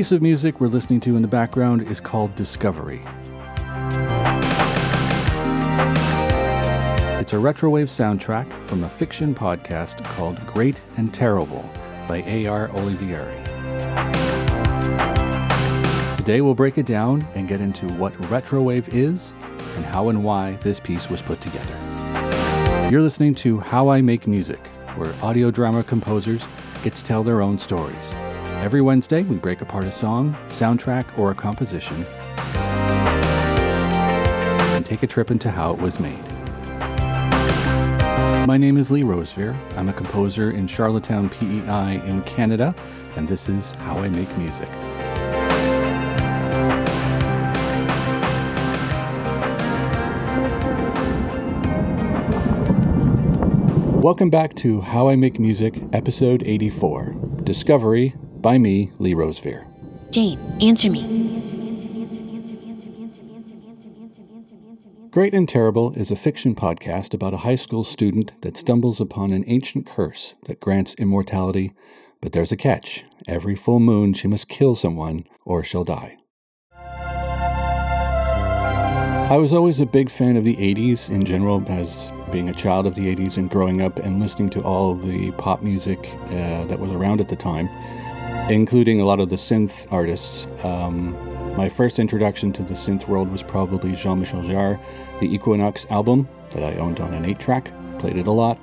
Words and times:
piece 0.00 0.12
of 0.12 0.22
music 0.22 0.62
we're 0.62 0.66
listening 0.66 0.98
to 0.98 1.14
in 1.14 1.20
the 1.20 1.28
background 1.28 1.82
is 1.82 2.00
called 2.00 2.34
Discovery. 2.34 3.02
It's 7.20 7.34
a 7.34 7.36
retrowave 7.36 7.90
soundtrack 7.90 8.50
from 8.66 8.82
a 8.84 8.88
fiction 8.88 9.34
podcast 9.34 10.02
called 10.04 10.38
Great 10.46 10.80
and 10.96 11.12
Terrible 11.12 11.70
by 12.08 12.22
A.R. 12.26 12.68
Olivieri. 12.68 13.36
Today 16.16 16.40
we'll 16.40 16.54
break 16.54 16.78
it 16.78 16.86
down 16.86 17.22
and 17.34 17.46
get 17.46 17.60
into 17.60 17.86
what 17.98 18.14
retrowave 18.30 18.88
is 18.94 19.34
and 19.76 19.84
how 19.84 20.08
and 20.08 20.24
why 20.24 20.52
this 20.62 20.80
piece 20.80 21.10
was 21.10 21.20
put 21.20 21.42
together. 21.42 21.76
You're 22.90 23.02
listening 23.02 23.34
to 23.34 23.60
How 23.60 23.90
I 23.90 24.00
Make 24.00 24.26
Music, 24.26 24.66
where 24.96 25.12
audio 25.22 25.50
drama 25.50 25.84
composers 25.84 26.48
get 26.82 26.94
to 26.94 27.04
tell 27.04 27.22
their 27.22 27.42
own 27.42 27.58
stories. 27.58 28.14
Every 28.60 28.82
Wednesday, 28.82 29.22
we 29.22 29.38
break 29.38 29.62
apart 29.62 29.86
a 29.86 29.90
song, 29.90 30.36
soundtrack, 30.48 31.18
or 31.18 31.30
a 31.30 31.34
composition 31.34 32.04
and 34.76 34.84
take 34.84 35.02
a 35.02 35.06
trip 35.06 35.30
into 35.30 35.50
how 35.50 35.72
it 35.72 35.80
was 35.80 35.98
made. 35.98 36.22
My 38.46 38.58
name 38.58 38.76
is 38.76 38.90
Lee 38.90 39.02
Rosevere. 39.02 39.56
I'm 39.78 39.88
a 39.88 39.94
composer 39.94 40.50
in 40.50 40.66
Charlottetown, 40.66 41.30
PEI 41.30 42.02
in 42.04 42.20
Canada, 42.24 42.74
and 43.16 43.26
this 43.26 43.48
is 43.48 43.70
How 43.70 43.96
I 43.96 44.10
Make 44.10 44.28
Music. 44.36 44.68
Welcome 54.02 54.28
back 54.28 54.52
to 54.56 54.82
How 54.82 55.08
I 55.08 55.16
Make 55.16 55.40
Music, 55.40 55.82
episode 55.94 56.42
84 56.44 57.14
Discovery 57.42 58.12
by 58.42 58.58
me, 58.58 58.92
Lee 58.98 59.14
Rosevere. 59.14 59.66
Jane, 60.10 60.38
answer 60.60 60.90
me. 60.90 61.48
Great 65.10 65.34
and 65.34 65.48
Terrible 65.48 65.92
is 65.94 66.12
a 66.12 66.16
fiction 66.16 66.54
podcast 66.54 67.12
about 67.12 67.34
a 67.34 67.38
high 67.38 67.56
school 67.56 67.82
student 67.82 68.32
that 68.42 68.56
stumbles 68.56 69.00
upon 69.00 69.32
an 69.32 69.42
ancient 69.48 69.84
curse 69.84 70.34
that 70.44 70.60
grants 70.60 70.94
immortality, 70.94 71.72
but 72.20 72.32
there's 72.32 72.52
a 72.52 72.56
catch. 72.56 73.04
Every 73.26 73.56
full 73.56 73.80
moon, 73.80 74.14
she 74.14 74.28
must 74.28 74.48
kill 74.48 74.76
someone 74.76 75.24
or 75.44 75.64
she'll 75.64 75.82
die. 75.84 76.16
I 79.30 79.36
was 79.36 79.52
always 79.52 79.80
a 79.80 79.86
big 79.86 80.10
fan 80.10 80.36
of 80.36 80.44
the 80.44 80.56
80s 80.56 81.08
in 81.08 81.24
general, 81.24 81.64
as 81.68 82.12
being 82.32 82.48
a 82.48 82.54
child 82.54 82.86
of 82.86 82.94
the 82.94 83.14
80s 83.14 83.36
and 83.36 83.48
growing 83.48 83.82
up 83.82 83.98
and 83.98 84.20
listening 84.20 84.50
to 84.50 84.62
all 84.62 84.94
the 84.94 85.30
pop 85.32 85.62
music 85.62 85.98
uh, 86.26 86.64
that 86.66 86.78
was 86.78 86.90
around 86.92 87.20
at 87.20 87.28
the 87.28 87.36
time, 87.36 87.68
including 88.48 89.00
a 89.00 89.04
lot 89.04 89.20
of 89.20 89.28
the 89.28 89.36
synth 89.36 89.86
artists. 89.92 90.46
Um, 90.64 91.16
my 91.56 91.68
first 91.68 91.98
introduction 91.98 92.52
to 92.54 92.62
the 92.62 92.74
synth 92.74 93.08
world 93.08 93.30
was 93.30 93.42
probably 93.42 93.94
Jean 93.94 94.20
Michel 94.20 94.40
Jarre, 94.40 94.80
the 95.20 95.34
Equinoxe 95.34 95.86
album 95.90 96.28
that 96.52 96.62
I 96.62 96.76
owned 96.78 97.00
on 97.00 97.12
an 97.12 97.24
8 97.24 97.38
track, 97.38 97.72
played 97.98 98.16
it 98.16 98.26
a 98.26 98.32
lot. 98.32 98.58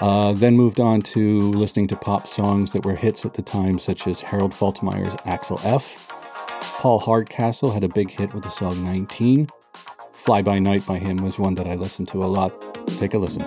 Uh, 0.00 0.32
then 0.32 0.56
moved 0.56 0.78
on 0.78 1.02
to 1.02 1.40
listening 1.52 1.88
to 1.88 1.96
pop 1.96 2.26
songs 2.28 2.70
that 2.70 2.84
were 2.84 2.94
hits 2.94 3.26
at 3.26 3.34
the 3.34 3.42
time, 3.42 3.78
such 3.80 4.06
as 4.06 4.20
Harold 4.20 4.52
Faltermeyer's 4.52 5.16
Axel 5.24 5.60
F. 5.64 6.08
Paul 6.78 7.00
Hardcastle 7.00 7.72
had 7.72 7.82
a 7.82 7.88
big 7.88 8.10
hit 8.10 8.32
with 8.32 8.44
the 8.44 8.50
song 8.50 8.84
19. 8.84 9.48
Fly 10.12 10.42
By 10.42 10.60
Night 10.60 10.86
by 10.86 10.98
him 10.98 11.16
was 11.16 11.38
one 11.38 11.56
that 11.56 11.66
I 11.66 11.74
listened 11.74 12.06
to 12.08 12.24
a 12.24 12.26
lot. 12.26 12.52
Take 12.98 13.14
a 13.14 13.18
listen. 13.18 13.42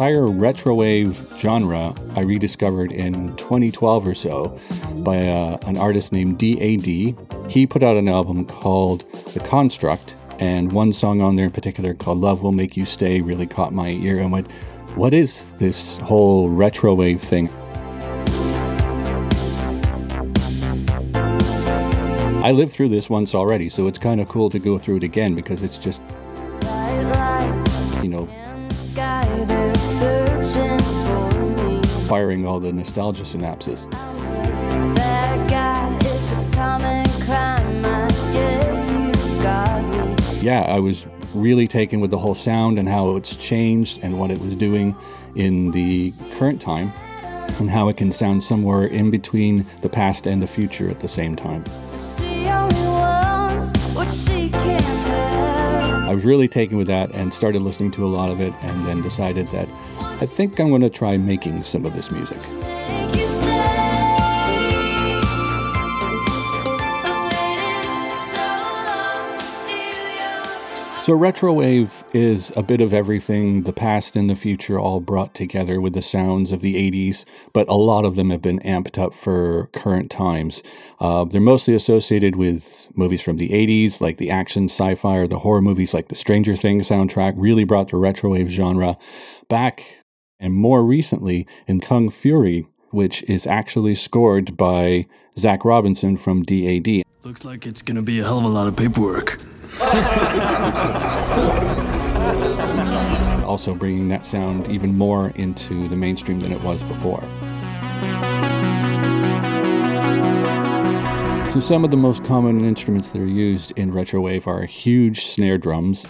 Entire 0.00 0.22
retrowave 0.22 1.38
genre 1.38 1.94
I 2.16 2.20
rediscovered 2.20 2.90
in 2.90 3.36
2012 3.36 4.06
or 4.06 4.14
so 4.14 4.58
by 5.00 5.28
uh, 5.28 5.58
an 5.66 5.76
artist 5.76 6.10
named 6.10 6.38
DAD. 6.38 7.14
He 7.50 7.66
put 7.66 7.82
out 7.82 7.98
an 7.98 8.08
album 8.08 8.46
called 8.46 9.04
The 9.34 9.40
Construct, 9.40 10.16
and 10.38 10.72
one 10.72 10.94
song 10.94 11.20
on 11.20 11.36
there 11.36 11.44
in 11.44 11.50
particular 11.50 11.92
called 11.92 12.18
Love 12.18 12.40
Will 12.42 12.52
Make 12.52 12.78
You 12.78 12.86
Stay 12.86 13.20
really 13.20 13.46
caught 13.46 13.74
my 13.74 13.90
ear 13.90 14.18
and 14.20 14.32
went, 14.32 14.50
What 14.94 15.12
is 15.12 15.52
this 15.58 15.98
whole 15.98 16.48
retrowave 16.48 17.20
thing? 17.20 17.50
I 22.42 22.52
lived 22.52 22.72
through 22.72 22.88
this 22.88 23.10
once 23.10 23.34
already, 23.34 23.68
so 23.68 23.86
it's 23.86 23.98
kind 23.98 24.18
of 24.22 24.28
cool 24.28 24.48
to 24.48 24.58
go 24.58 24.78
through 24.78 24.96
it 24.96 25.02
again 25.02 25.34
because 25.34 25.62
it's 25.62 25.76
just, 25.76 26.00
firing 32.10 32.44
all 32.44 32.58
the 32.58 32.72
nostalgia 32.72 33.22
synapses. 33.22 33.86
Yeah, 40.42 40.62
I 40.62 40.80
was 40.80 41.06
really 41.34 41.68
taken 41.68 42.00
with 42.00 42.10
the 42.10 42.18
whole 42.18 42.34
sound 42.34 42.80
and 42.80 42.88
how 42.88 43.14
it's 43.14 43.36
changed 43.36 44.00
and 44.02 44.18
what 44.18 44.32
it 44.32 44.40
was 44.40 44.56
doing 44.56 44.96
in 45.36 45.70
the 45.70 46.12
current 46.32 46.60
time 46.60 46.92
and 47.60 47.70
how 47.70 47.88
it 47.88 47.96
can 47.96 48.10
sound 48.10 48.42
somewhere 48.42 48.86
in 48.86 49.12
between 49.12 49.64
the 49.82 49.88
past 49.88 50.26
and 50.26 50.42
the 50.42 50.48
future 50.48 50.90
at 50.90 50.98
the 50.98 51.06
same 51.06 51.36
time. 51.36 51.62
I 56.10 56.12
was 56.12 56.24
really 56.24 56.48
taken 56.48 56.76
with 56.76 56.88
that 56.88 57.12
and 57.12 57.32
started 57.32 57.62
listening 57.62 57.92
to 57.92 58.04
a 58.04 58.08
lot 58.10 58.30
of 58.30 58.40
it 58.40 58.52
and 58.64 58.84
then 58.84 59.00
decided 59.00 59.46
that 59.48 59.68
I 60.20 60.26
think 60.26 60.60
I'm 60.60 60.68
going 60.68 60.82
to 60.82 60.90
try 60.90 61.16
making 61.16 61.64
some 61.64 61.86
of 61.86 61.94
this 61.94 62.10
music. 62.10 62.36
So, 71.02 71.16
retrowave 71.16 72.04
is 72.14 72.54
a 72.54 72.62
bit 72.62 72.82
of 72.82 72.92
everything, 72.92 73.62
the 73.62 73.72
past 73.72 74.14
and 74.14 74.28
the 74.28 74.36
future 74.36 74.78
all 74.78 75.00
brought 75.00 75.34
together 75.34 75.80
with 75.80 75.94
the 75.94 76.02
sounds 76.02 76.52
of 76.52 76.60
the 76.60 76.74
80s, 76.74 77.24
but 77.54 77.66
a 77.70 77.74
lot 77.74 78.04
of 78.04 78.16
them 78.16 78.28
have 78.28 78.42
been 78.42 78.60
amped 78.60 78.98
up 78.98 79.14
for 79.14 79.68
current 79.72 80.10
times. 80.10 80.62
Uh, 81.00 81.24
they're 81.24 81.40
mostly 81.40 81.74
associated 81.74 82.36
with 82.36 82.92
movies 82.94 83.22
from 83.22 83.38
the 83.38 83.48
80s, 83.48 84.02
like 84.02 84.18
the 84.18 84.30
action, 84.30 84.66
sci 84.66 84.94
fi, 84.96 85.16
or 85.16 85.26
the 85.26 85.38
horror 85.38 85.62
movies 85.62 85.94
like 85.94 86.08
the 86.08 86.14
Stranger 86.14 86.54
Things 86.54 86.90
soundtrack, 86.90 87.32
really 87.36 87.64
brought 87.64 87.88
the 87.88 87.96
retrowave 87.96 88.48
genre 88.48 88.98
back, 89.48 89.99
and 90.40 90.54
more 90.54 90.84
recently 90.84 91.46
in 91.66 91.80
Kung 91.80 92.10
Fury, 92.10 92.66
which 92.90 93.22
is 93.24 93.46
actually 93.46 93.94
scored 93.94 94.56
by 94.56 95.06
Zach 95.38 95.64
Robinson 95.64 96.16
from 96.16 96.42
DAD. 96.42 97.02
Looks 97.22 97.44
like 97.44 97.66
it's 97.66 97.82
gonna 97.82 98.02
be 98.02 98.18
a 98.18 98.24
hell 98.24 98.38
of 98.38 98.44
a 98.44 98.48
lot 98.48 98.66
of 98.66 98.76
paperwork. 98.76 99.38
also 103.50 103.74
bringing 103.74 104.08
that 104.08 104.24
sound 104.24 104.68
even 104.68 104.96
more 104.96 105.30
into 105.30 105.88
the 105.88 105.96
mainstream 105.96 106.40
than 106.40 106.52
it 106.52 106.62
was 106.62 106.82
before. 106.84 107.20
So, 111.50 111.58
some 111.58 111.84
of 111.84 111.90
the 111.90 111.96
most 111.96 112.22
common 112.22 112.64
instruments 112.64 113.10
that 113.10 113.20
are 113.20 113.26
used 113.26 113.76
in 113.76 113.90
retrowave 113.90 114.46
are 114.46 114.62
huge 114.62 115.22
snare 115.22 115.58
drums, 115.58 116.06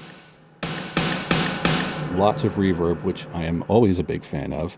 lots 2.20 2.44
of 2.44 2.56
reverb, 2.56 3.02
which 3.02 3.26
I 3.32 3.44
am 3.44 3.64
always 3.66 3.98
a 3.98 4.04
big 4.04 4.24
fan 4.24 4.52
of, 4.52 4.76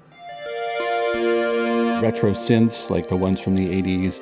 retro 2.00 2.31
synths 2.31 2.89
like 2.89 3.09
the 3.09 3.17
ones 3.17 3.41
from 3.41 3.56
the 3.56 3.67
80s, 3.83 4.21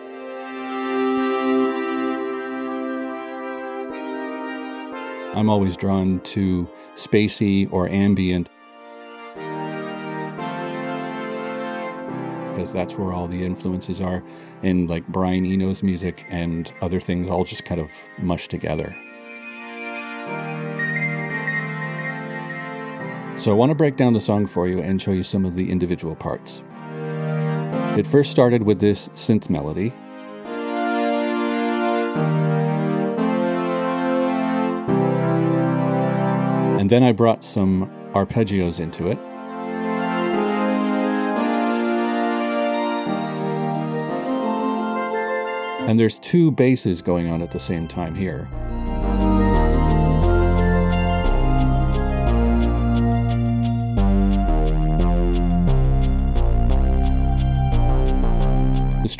I'm 5.37 5.51
always 5.51 5.77
drawn 5.77 6.21
to 6.21 6.67
spacey 6.95 7.71
or 7.71 7.89
ambient 7.89 8.49
because 12.55 12.73
that's 12.73 12.95
where 12.95 13.13
all 13.13 13.27
the 13.27 13.45
influences 13.45 14.01
are 14.01 14.25
in 14.63 14.87
like 14.87 15.07
Brian 15.09 15.45
Eno's 15.45 15.83
music 15.83 16.25
and 16.31 16.73
other 16.81 17.01
things 17.01 17.31
all 17.31 17.45
just 17.45 17.67
kind 17.67 17.83
of 17.83 17.91
mushed 18.19 18.51
together. 18.51 18.97
So 23.41 23.51
I 23.51 23.55
want 23.55 23.71
to 23.71 23.75
break 23.75 23.97
down 23.97 24.13
the 24.13 24.21
song 24.21 24.47
for 24.47 24.69
you 24.69 24.81
and 24.81 25.01
show 25.01 25.13
you 25.13 25.23
some 25.23 25.47
of 25.47 25.57
the 25.57 25.71
individual 25.71 26.15
parts. 26.15 26.63
It 27.97 28.07
first 28.07 28.31
started 28.31 28.65
with 28.65 28.81
this 28.81 29.09
synth 29.15 29.49
melody. 29.49 29.95
And 36.79 36.91
then 36.91 37.03
I 37.03 37.13
brought 37.13 37.43
some 37.43 37.91
arpeggios 38.13 38.79
into 38.79 39.09
it. 39.09 39.17
And 45.89 45.99
there's 45.99 46.19
two 46.19 46.51
basses 46.51 47.01
going 47.01 47.31
on 47.31 47.41
at 47.41 47.53
the 47.53 47.59
same 47.59 47.89
time 47.89 48.15
here. 48.15 48.47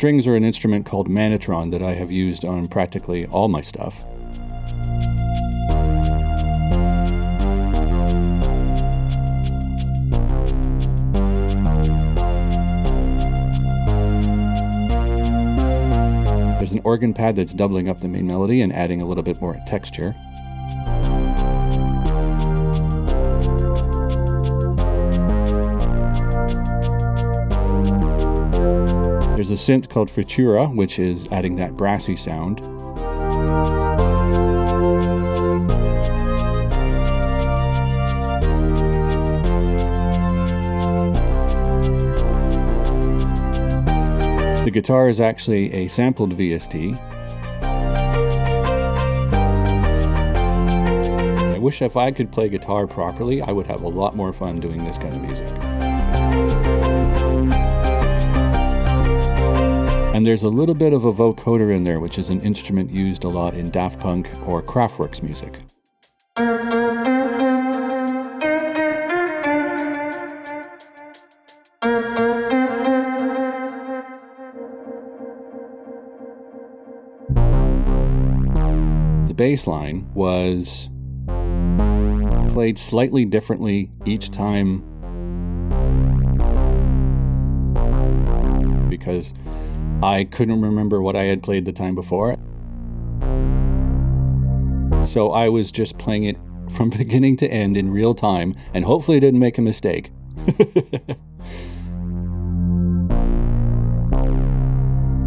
Strings 0.01 0.25
are 0.25 0.35
an 0.35 0.43
instrument 0.43 0.83
called 0.83 1.07
Manitron 1.07 1.69
that 1.69 1.83
I 1.83 1.91
have 1.91 2.11
used 2.11 2.43
on 2.43 2.67
practically 2.67 3.27
all 3.27 3.47
my 3.47 3.61
stuff. 3.61 4.03
There's 16.57 16.71
an 16.71 16.81
organ 16.83 17.13
pad 17.13 17.35
that's 17.35 17.53
doubling 17.53 17.87
up 17.87 18.01
the 18.01 18.07
main 18.07 18.25
melody 18.25 18.63
and 18.63 18.73
adding 18.73 19.03
a 19.03 19.05
little 19.05 19.21
bit 19.21 19.39
more 19.39 19.61
texture. 19.67 20.15
There's 29.41 29.49
a 29.49 29.71
synth 29.71 29.89
called 29.89 30.09
Futura, 30.09 30.71
which 30.71 30.99
is 30.99 31.27
adding 31.31 31.55
that 31.55 31.75
brassy 31.75 32.15
sound. 32.15 32.59
The 44.63 44.69
guitar 44.71 45.09
is 45.09 45.19
actually 45.19 45.73
a 45.73 45.87
sampled 45.87 46.37
VST. 46.37 46.95
I 51.55 51.57
wish 51.57 51.81
if 51.81 51.97
I 51.97 52.11
could 52.11 52.31
play 52.31 52.47
guitar 52.47 52.85
properly, 52.85 53.41
I 53.41 53.51
would 53.51 53.65
have 53.65 53.81
a 53.81 53.89
lot 53.89 54.15
more 54.15 54.33
fun 54.33 54.59
doing 54.59 54.83
this 54.83 54.99
kind 54.99 55.15
of 55.15 55.21
music. 55.23 55.70
And 60.13 60.25
there's 60.25 60.43
a 60.43 60.49
little 60.49 60.75
bit 60.75 60.91
of 60.91 61.05
a 61.05 61.13
vocoder 61.13 61.73
in 61.73 61.85
there, 61.85 62.01
which 62.01 62.17
is 62.19 62.29
an 62.29 62.41
instrument 62.41 62.91
used 62.91 63.23
a 63.23 63.29
lot 63.29 63.53
in 63.53 63.69
Daft 63.69 64.01
Punk 64.01 64.29
or 64.45 64.61
Kraftwerk's 64.61 65.23
music. 65.23 65.61
The 79.27 79.33
bass 79.33 79.65
line 79.65 80.09
was 80.13 80.89
played 82.49 82.77
slightly 82.77 83.23
differently 83.23 83.89
each 84.05 84.29
time 84.29 84.83
because 88.89 89.33
I 90.03 90.23
couldn't 90.23 90.61
remember 90.61 90.99
what 91.01 91.15
I 91.15 91.25
had 91.25 91.43
played 91.43 91.65
the 91.65 91.71
time 91.71 91.93
before. 91.93 92.37
So 95.05 95.31
I 95.31 95.47
was 95.49 95.71
just 95.71 95.99
playing 95.99 96.23
it 96.23 96.37
from 96.69 96.89
beginning 96.97 97.37
to 97.37 97.47
end 97.47 97.77
in 97.77 97.91
real 97.91 98.15
time 98.15 98.55
and 98.73 98.83
hopefully 98.85 99.19
didn't 99.19 99.39
make 99.39 99.57
a 99.57 99.61
mistake. 99.61 100.11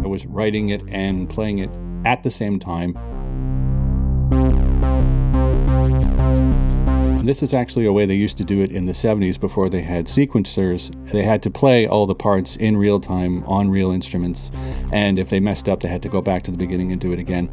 I 0.03 0.07
was 0.07 0.25
writing 0.25 0.69
it 0.69 0.81
and 0.89 1.29
playing 1.29 1.59
it 1.59 1.69
at 2.05 2.23
the 2.23 2.29
same 2.29 2.59
time. 2.59 2.97
This 7.25 7.41
is 7.41 7.53
actually 7.53 7.85
a 7.85 7.93
way 7.93 8.05
they 8.05 8.15
used 8.15 8.37
to 8.37 8.43
do 8.43 8.61
it 8.61 8.71
in 8.71 8.85
the 8.85 8.93
70s 8.93 9.39
before 9.39 9.69
they 9.69 9.81
had 9.81 10.05
sequencers. 10.05 10.91
They 11.11 11.23
had 11.23 11.41
to 11.43 11.49
play 11.49 11.87
all 11.87 12.05
the 12.05 12.13
parts 12.13 12.55
in 12.55 12.77
real 12.77 12.99
time 12.99 13.43
on 13.45 13.69
real 13.69 13.91
instruments, 13.91 14.51
and 14.93 15.17
if 15.17 15.29
they 15.29 15.39
messed 15.39 15.67
up, 15.67 15.79
they 15.79 15.87
had 15.87 16.03
to 16.03 16.09
go 16.09 16.21
back 16.21 16.43
to 16.43 16.51
the 16.51 16.57
beginning 16.57 16.91
and 16.91 17.01
do 17.01 17.11
it 17.11 17.19
again. 17.19 17.47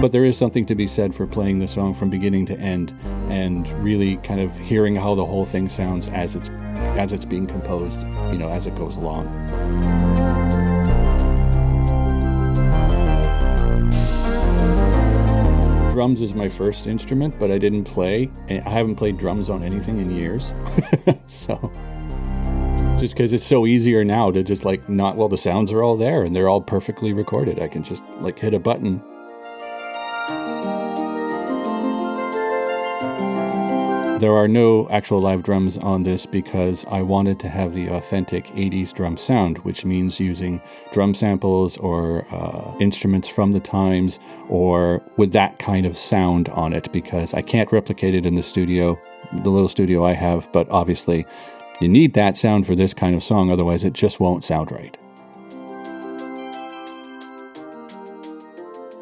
But 0.00 0.10
there 0.10 0.24
is 0.24 0.36
something 0.36 0.66
to 0.66 0.74
be 0.74 0.88
said 0.88 1.14
for 1.14 1.28
playing 1.28 1.60
the 1.60 1.68
song 1.68 1.94
from 1.94 2.10
beginning 2.10 2.46
to 2.46 2.58
end 2.58 2.92
and 3.28 3.68
really 3.84 4.16
kind 4.16 4.40
of 4.40 4.58
hearing 4.58 4.96
how 4.96 5.14
the 5.14 5.24
whole 5.24 5.44
thing 5.44 5.68
sounds 5.68 6.08
as 6.08 6.34
it's 6.34 6.48
as 6.98 7.12
it's 7.12 7.24
being 7.24 7.46
composed, 7.46 8.02
you 8.32 8.38
know, 8.38 8.48
as 8.48 8.66
it 8.66 8.74
goes 8.74 8.96
along. 8.96 10.11
Drums 16.02 16.20
is 16.20 16.34
my 16.34 16.48
first 16.48 16.88
instrument, 16.88 17.38
but 17.38 17.52
I 17.52 17.58
didn't 17.58 17.84
play. 17.84 18.28
I 18.50 18.68
haven't 18.68 18.96
played 18.96 19.18
drums 19.18 19.48
on 19.48 19.62
anything 19.62 20.00
in 20.00 20.10
years. 20.10 20.52
so 21.28 21.70
just 22.98 23.14
because 23.14 23.32
it's 23.32 23.46
so 23.46 23.68
easier 23.68 24.04
now 24.04 24.32
to 24.32 24.42
just 24.42 24.64
like 24.64 24.88
not 24.88 25.14
well 25.14 25.28
the 25.28 25.38
sounds 25.38 25.70
are 25.70 25.84
all 25.84 25.96
there 25.96 26.24
and 26.24 26.34
they're 26.34 26.48
all 26.48 26.60
perfectly 26.60 27.12
recorded. 27.12 27.60
I 27.60 27.68
can 27.68 27.84
just 27.84 28.02
like 28.18 28.36
hit 28.36 28.52
a 28.52 28.58
button 28.58 29.00
There 34.22 34.36
are 34.36 34.46
no 34.46 34.88
actual 34.88 35.20
live 35.20 35.42
drums 35.42 35.78
on 35.78 36.04
this 36.04 36.26
because 36.26 36.84
I 36.88 37.02
wanted 37.02 37.40
to 37.40 37.48
have 37.48 37.74
the 37.74 37.88
authentic 37.88 38.44
80s 38.44 38.92
drum 38.92 39.16
sound, 39.16 39.58
which 39.64 39.84
means 39.84 40.20
using 40.20 40.62
drum 40.92 41.12
samples 41.12 41.76
or 41.78 42.24
uh, 42.32 42.72
instruments 42.78 43.26
from 43.26 43.50
the 43.50 43.58
times 43.58 44.20
or 44.48 45.02
with 45.16 45.32
that 45.32 45.58
kind 45.58 45.86
of 45.86 45.96
sound 45.96 46.50
on 46.50 46.72
it 46.72 46.92
because 46.92 47.34
I 47.34 47.42
can't 47.42 47.72
replicate 47.72 48.14
it 48.14 48.24
in 48.24 48.36
the 48.36 48.44
studio, 48.44 48.96
the 49.32 49.50
little 49.50 49.68
studio 49.68 50.04
I 50.04 50.12
have, 50.12 50.48
but 50.52 50.70
obviously 50.70 51.26
you 51.80 51.88
need 51.88 52.14
that 52.14 52.36
sound 52.36 52.64
for 52.64 52.76
this 52.76 52.94
kind 52.94 53.16
of 53.16 53.24
song, 53.24 53.50
otherwise, 53.50 53.82
it 53.82 53.92
just 53.92 54.20
won't 54.20 54.44
sound 54.44 54.70
right. 54.70 54.96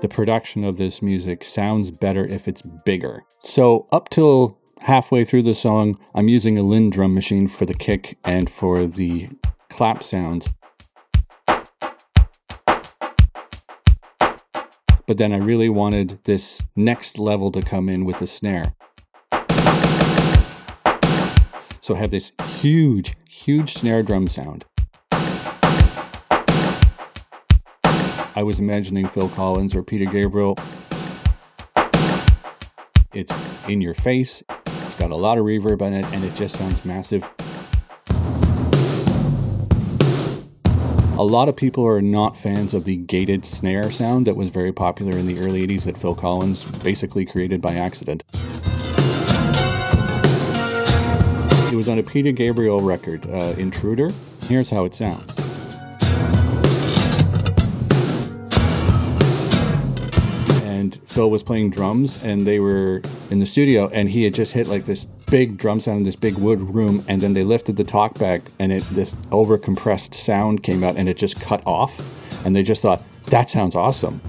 The 0.00 0.08
production 0.08 0.64
of 0.64 0.78
this 0.78 1.02
music 1.02 1.44
sounds 1.44 1.90
better 1.90 2.24
if 2.24 2.48
it's 2.48 2.62
bigger. 2.62 3.24
So, 3.42 3.86
up 3.92 4.08
till 4.08 4.59
halfway 4.90 5.22
through 5.22 5.42
the 5.42 5.54
song, 5.54 5.96
I'm 6.16 6.26
using 6.26 6.58
a 6.58 6.62
Linn 6.62 6.90
drum 6.90 7.14
machine 7.14 7.46
for 7.46 7.64
the 7.64 7.74
kick 7.74 8.18
and 8.24 8.50
for 8.50 8.86
the 8.86 9.28
clap 9.68 10.02
sounds. 10.02 10.50
But 15.06 15.16
then 15.16 15.32
I 15.32 15.36
really 15.36 15.68
wanted 15.68 16.18
this 16.24 16.60
next 16.74 17.20
level 17.20 17.52
to 17.52 17.62
come 17.62 17.88
in 17.88 18.04
with 18.04 18.18
the 18.18 18.26
snare. 18.26 18.74
So 21.80 21.94
I 21.94 21.98
have 21.98 22.10
this 22.10 22.32
huge, 22.60 23.14
huge 23.28 23.74
snare 23.74 24.02
drum 24.02 24.26
sound. 24.26 24.64
I 28.34 28.42
was 28.42 28.58
imagining 28.58 29.06
Phil 29.06 29.28
Collins 29.28 29.72
or 29.72 29.84
Peter 29.84 30.10
Gabriel. 30.10 30.58
It's 33.14 33.32
in 33.68 33.80
your 33.80 33.94
face, 33.94 34.42
got 35.00 35.10
a 35.10 35.16
lot 35.16 35.38
of 35.38 35.46
reverb 35.46 35.80
on 35.80 35.94
it, 35.94 36.04
and 36.12 36.22
it 36.22 36.34
just 36.34 36.56
sounds 36.56 36.84
massive. 36.84 37.26
A 41.18 41.24
lot 41.24 41.48
of 41.48 41.56
people 41.56 41.86
are 41.86 42.02
not 42.02 42.36
fans 42.36 42.74
of 42.74 42.84
the 42.84 42.96
gated 42.96 43.46
snare 43.46 43.90
sound 43.90 44.26
that 44.26 44.36
was 44.36 44.50
very 44.50 44.72
popular 44.72 45.16
in 45.16 45.26
the 45.26 45.40
early 45.40 45.66
80s 45.66 45.84
that 45.84 45.96
Phil 45.96 46.14
Collins 46.14 46.70
basically 46.82 47.24
created 47.24 47.62
by 47.62 47.76
accident. 47.76 48.24
It 51.72 51.76
was 51.76 51.88
on 51.88 51.98
a 51.98 52.02
Peter 52.02 52.32
Gabriel 52.32 52.80
record, 52.80 53.26
uh, 53.26 53.54
Intruder. 53.56 54.10
Here's 54.48 54.68
how 54.68 54.84
it 54.84 54.94
sounds. 54.94 55.34
And 60.66 61.00
Phil 61.06 61.30
was 61.30 61.42
playing 61.42 61.70
drums 61.70 62.18
and 62.22 62.46
they 62.46 62.60
were 62.60 63.00
in 63.30 63.38
the 63.38 63.46
studio 63.46 63.88
and 63.92 64.10
he 64.10 64.24
had 64.24 64.34
just 64.34 64.52
hit 64.52 64.66
like 64.66 64.84
this 64.84 65.04
big 65.30 65.56
drum 65.56 65.80
sound 65.80 65.98
in 65.98 66.04
this 66.04 66.16
big 66.16 66.36
wood 66.36 66.60
room 66.60 67.04
and 67.06 67.20
then 67.20 67.32
they 67.32 67.44
lifted 67.44 67.76
the 67.76 67.84
talk 67.84 68.14
talkback 68.14 68.42
and 68.58 68.72
it 68.72 68.84
this 68.92 69.16
over 69.30 69.56
compressed 69.56 70.14
sound 70.14 70.62
came 70.62 70.82
out 70.82 70.96
and 70.96 71.08
it 71.08 71.16
just 71.16 71.38
cut 71.40 71.62
off 71.66 72.00
and 72.44 72.56
they 72.56 72.62
just 72.62 72.82
thought 72.82 73.02
that 73.26 73.48
sounds 73.48 73.76
awesome. 73.76 74.20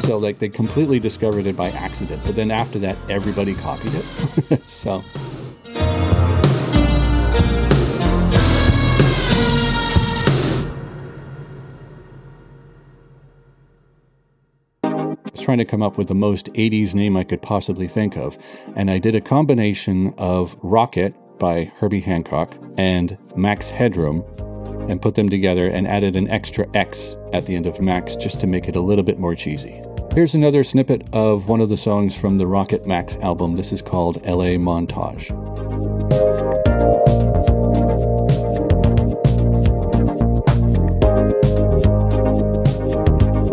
So 0.00 0.18
like 0.18 0.38
they 0.38 0.50
completely 0.50 1.00
discovered 1.00 1.46
it 1.46 1.56
by 1.56 1.70
accident, 1.70 2.22
but 2.24 2.36
then 2.36 2.50
after 2.50 2.78
that 2.80 2.98
everybody 3.08 3.54
copied 3.54 3.92
it. 3.94 4.60
so 4.66 5.02
trying 15.44 15.58
to 15.58 15.64
come 15.64 15.82
up 15.82 15.98
with 15.98 16.08
the 16.08 16.14
most 16.14 16.46
80s 16.54 16.94
name 16.94 17.16
I 17.16 17.24
could 17.24 17.42
possibly 17.42 17.86
think 17.86 18.16
of, 18.16 18.38
and 18.76 18.90
I 18.90 18.98
did 18.98 19.14
a 19.14 19.20
combination 19.20 20.14
of 20.16 20.58
Rockit 20.60 21.14
by 21.38 21.70
Herbie 21.76 22.00
Hancock 22.00 22.56
and 22.78 23.18
Max 23.36 23.68
Headroom 23.68 24.24
and 24.88 25.02
put 25.02 25.14
them 25.14 25.28
together 25.28 25.68
and 25.68 25.86
added 25.86 26.16
an 26.16 26.30
extra 26.30 26.66
X 26.74 27.16
at 27.34 27.44
the 27.44 27.56
end 27.56 27.66
of 27.66 27.80
Max 27.80 28.16
just 28.16 28.40
to 28.40 28.46
make 28.46 28.68
it 28.68 28.76
a 28.76 28.80
little 28.80 29.04
bit 29.04 29.18
more 29.18 29.34
cheesy. 29.34 29.82
Here's 30.14 30.34
another 30.34 30.64
snippet 30.64 31.06
of 31.12 31.48
one 31.48 31.60
of 31.60 31.68
the 31.68 31.76
songs 31.76 32.14
from 32.14 32.38
the 32.38 32.46
Rocket 32.46 32.86
Max 32.86 33.16
album. 33.18 33.56
This 33.56 33.72
is 33.72 33.82
called 33.82 34.24
LA 34.26 34.56
Montage. 34.56 35.30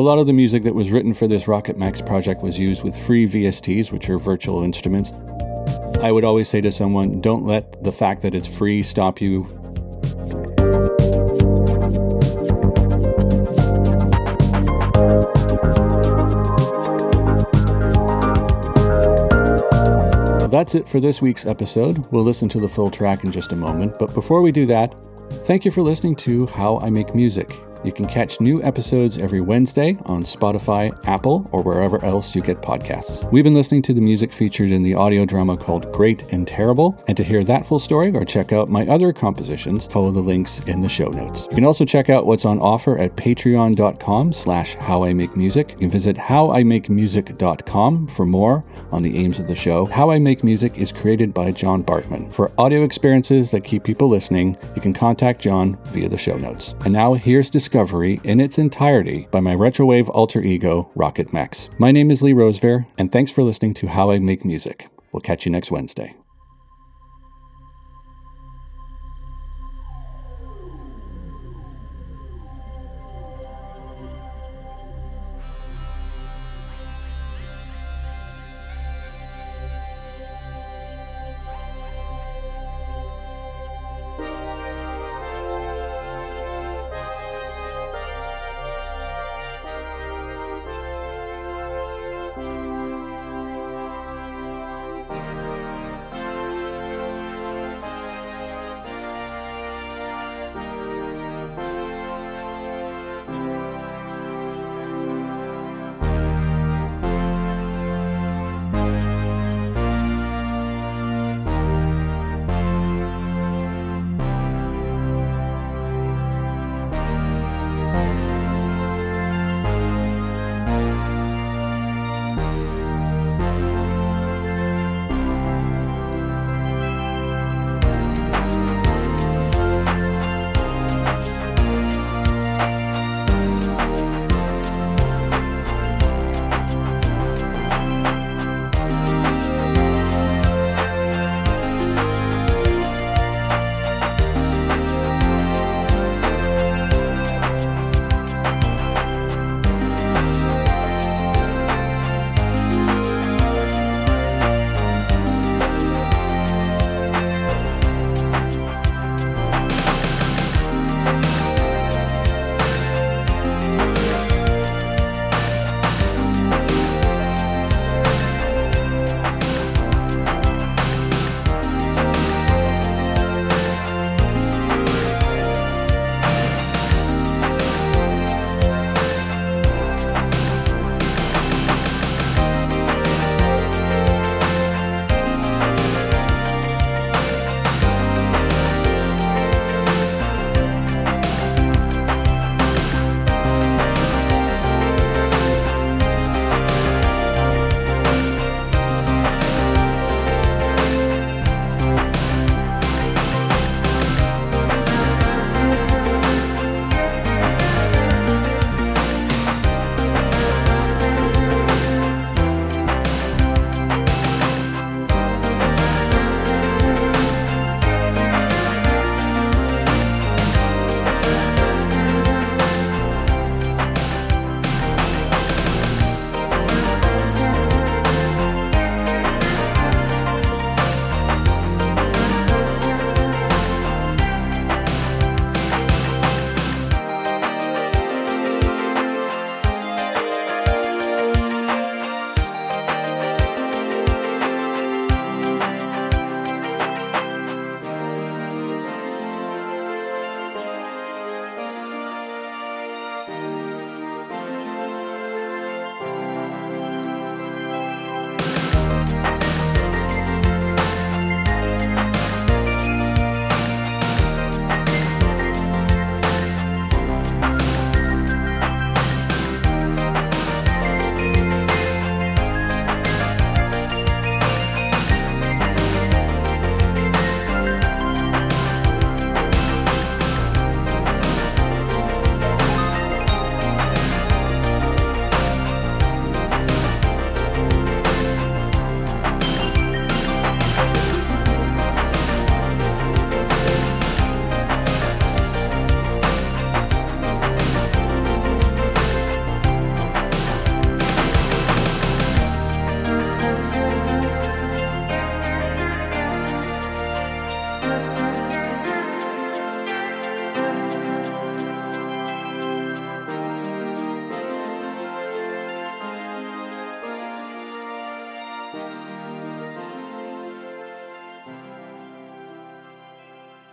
A 0.02 0.10
lot 0.12 0.18
of 0.18 0.26
the 0.26 0.34
music 0.34 0.64
that 0.64 0.74
was 0.74 0.90
written 0.90 1.14
for 1.14 1.28
this 1.28 1.48
Rocket 1.48 1.78
Max 1.78 2.02
project 2.02 2.42
was 2.42 2.58
used 2.58 2.84
with 2.84 2.98
free 2.98 3.28
VSTs, 3.28 3.92
which 3.92 4.10
are 4.10 4.18
virtual 4.18 4.64
instruments. 4.64 5.14
I 6.02 6.12
would 6.12 6.24
always 6.24 6.50
say 6.50 6.60
to 6.62 6.72
someone, 6.72 7.22
don't 7.22 7.46
let 7.46 7.84
the 7.84 7.92
fact 7.92 8.24
that 8.24 8.34
it's 8.34 8.48
free 8.48 8.82
stop 8.82 9.22
you 9.22 9.44
that's 20.50 20.74
it 20.74 20.90
for 20.90 21.00
this 21.00 21.22
week's 21.22 21.46
episode. 21.46 22.04
We'll 22.12 22.24
listen 22.24 22.50
to 22.50 22.60
the 22.60 22.68
full 22.68 22.90
track 22.90 23.24
in 23.24 23.32
just 23.32 23.52
a 23.52 23.56
moment, 23.56 24.00
but 24.00 24.16
before 24.16 24.42
we 24.42 24.52
do 24.52 24.66
that, 24.66 24.96
thank 25.46 25.64
you 25.64 25.70
for 25.70 25.84
listening 25.84 26.16
to 26.16 26.48
How 26.48 26.80
I 26.80 26.90
Make 26.90 27.14
Music. 27.14 27.56
You 27.84 27.92
can 27.92 28.06
catch 28.06 28.40
new 28.40 28.62
episodes 28.64 29.18
every 29.18 29.42
Wednesday 29.42 29.98
on 30.06 30.24
Spotify, 30.24 30.98
Apple, 31.08 31.50
or 31.52 31.64
wherever 31.64 32.04
else 32.04 32.36
you 32.36 32.42
get 32.42 32.62
podcasts. 32.62 33.30
We've 33.32 33.44
been 33.44 33.54
listening 33.54 33.82
to 33.84 33.94
the 33.94 34.02
music 34.02 34.32
featured 34.32 34.72
in 34.72 34.84
the 34.84 34.94
audio 34.94 35.26
drama 35.26 35.58
called 35.58 35.92
Great 35.92 36.32
and 36.32 36.48
Terrible. 36.48 37.02
And 37.08 37.18
to 37.18 37.24
hear 37.24 37.44
that 37.46 37.66
full 37.66 37.80
story 37.80 38.12
or 38.12 38.24
check 38.24 38.52
out 38.52 38.70
my 38.70 38.86
other 38.88 39.12
compositions, 39.14 39.88
follow 39.88 40.12
the 40.12 40.20
links 40.20 40.60
in 40.68 40.82
the 40.82 40.90
show 40.90 41.10
notes. 41.10 41.48
You 41.50 41.56
can 41.56 41.66
also 41.66 41.86
check 41.86 42.10
out 42.10 42.26
what's 42.26 42.46
on 42.46 42.60
offer 42.60 42.98
at 42.98 43.16
patreon.com 43.16 44.34
slash 44.34 44.76
howimakemusic. 44.76 45.72
You 45.72 45.78
can 45.78 45.90
visit 45.90 46.16
howimakemusic.com 46.18 48.08
for 48.08 48.26
more 48.26 48.64
on 48.92 49.04
the 49.04 49.18
aims 49.18 49.40
of 49.40 49.48
the 49.48 49.56
show. 49.56 49.86
How 49.86 50.12
I 50.12 50.20
Make 50.20 50.44
Music 50.44 50.78
is 50.78 50.92
created 50.92 51.34
by 51.34 51.52
John 51.52 51.84
Bartman. 51.84 52.32
For 52.32 52.52
audio 52.58 52.84
experiences 52.84 53.52
that 53.52 53.64
keep 53.64 53.84
people 53.84 54.08
listening, 54.08 54.56
you 54.76 54.82
can 54.82 54.94
contact 54.94 55.42
John 55.42 55.78
via 55.86 56.10
the 56.10 56.18
show 56.18 56.38
notes. 56.38 56.76
And 56.84 56.94
now 56.94 57.14
here's 57.14 57.50
Discovery 57.72 58.20
in 58.26 58.42
its 58.42 58.58
entirety 58.58 59.30
by 59.32 59.40
my 59.40 59.56
retrowave 59.56 60.10
alter 60.10 60.42
ego, 60.42 60.92
Rocket 60.94 61.32
Max. 61.32 61.70
My 61.78 61.90
name 61.94 62.12
is 62.12 62.22
Lee 62.22 62.34
Rosevere, 62.34 62.86
and 62.98 63.10
thanks 63.10 63.32
for 63.32 63.44
listening 63.44 63.74
to 63.76 63.88
How 63.88 64.12
I 64.12 64.20
Make 64.20 64.44
Music. 64.44 64.90
We'll 65.14 65.22
catch 65.22 65.46
you 65.46 65.54
next 65.54 65.72
Wednesday. 65.72 66.14